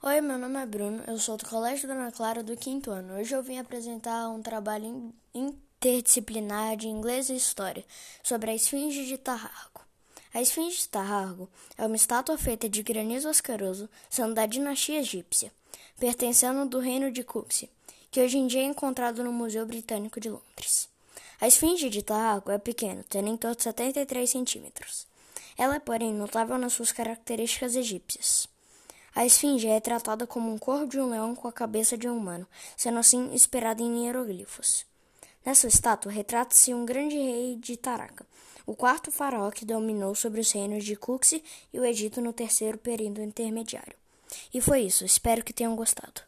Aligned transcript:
Oi, 0.00 0.20
meu 0.20 0.38
nome 0.38 0.62
é 0.62 0.64
Bruno, 0.64 1.02
eu 1.08 1.18
sou 1.18 1.36
do 1.36 1.44
Colégio 1.44 1.88
Dona 1.88 2.12
Clara 2.12 2.40
do 2.40 2.56
quinto 2.56 2.92
ano. 2.92 3.14
Hoje 3.14 3.34
eu 3.34 3.42
vim 3.42 3.58
apresentar 3.58 4.28
um 4.28 4.40
trabalho 4.40 5.12
interdisciplinar 5.34 6.76
de 6.76 6.86
inglês 6.86 7.28
e 7.28 7.34
história 7.34 7.84
sobre 8.22 8.48
a 8.48 8.54
esfinge 8.54 9.06
de 9.06 9.18
Tarrago. 9.18 9.80
A 10.32 10.40
esfinge 10.40 10.78
de 10.78 10.88
Tarrago 10.88 11.50
é 11.76 11.84
uma 11.84 11.96
estátua 11.96 12.38
feita 12.38 12.68
de 12.68 12.80
granizo 12.80 13.28
ascaroso, 13.28 13.90
sendo 14.08 14.34
da 14.34 14.46
dinastia 14.46 15.00
egípcia, 15.00 15.52
pertencendo 15.98 16.64
do 16.64 16.78
reino 16.78 17.10
de 17.10 17.24
Cuxi, 17.24 17.68
que 18.08 18.20
hoje 18.20 18.38
em 18.38 18.46
dia 18.46 18.60
é 18.60 18.66
encontrado 18.66 19.24
no 19.24 19.32
Museu 19.32 19.66
Britânico 19.66 20.20
de 20.20 20.30
Londres. 20.30 20.88
A 21.40 21.48
esfinge 21.48 21.90
de 21.90 22.04
Tarrago 22.04 22.52
é 22.52 22.58
pequena, 22.58 23.04
tendo 23.08 23.30
em 23.30 23.36
torno 23.36 23.56
de 23.56 23.64
73 23.64 24.30
centímetros. 24.30 25.08
Ela 25.58 25.74
é, 25.74 25.80
porém, 25.80 26.14
notável 26.14 26.56
nas 26.56 26.74
suas 26.74 26.92
características 26.92 27.74
egípcias. 27.74 28.48
A 29.18 29.26
esfinge 29.26 29.66
é 29.66 29.80
tratada 29.80 30.28
como 30.28 30.48
um 30.48 30.56
corpo 30.56 30.86
de 30.86 31.00
um 31.00 31.10
leão 31.10 31.34
com 31.34 31.48
a 31.48 31.52
cabeça 31.52 31.98
de 31.98 32.08
um 32.08 32.16
humano, 32.16 32.46
sendo 32.76 33.00
assim 33.00 33.34
inspirada 33.34 33.82
em 33.82 34.04
hieroglifos. 34.04 34.86
Nessa 35.44 35.66
estátua 35.66 36.12
retrata-se 36.12 36.72
um 36.72 36.86
grande 36.86 37.16
rei 37.16 37.56
de 37.56 37.76
Taraka, 37.76 38.24
o 38.64 38.76
quarto 38.76 39.10
faraó 39.10 39.50
que 39.50 39.64
dominou 39.64 40.14
sobre 40.14 40.40
os 40.40 40.52
reinos 40.52 40.84
de 40.84 40.94
Cuxi 40.94 41.42
e 41.72 41.80
o 41.80 41.84
Egito 41.84 42.20
no 42.20 42.32
terceiro 42.32 42.78
período 42.78 43.20
intermediário. 43.20 43.96
E 44.54 44.60
foi 44.60 44.82
isso, 44.82 45.04
espero 45.04 45.42
que 45.42 45.52
tenham 45.52 45.74
gostado. 45.74 46.20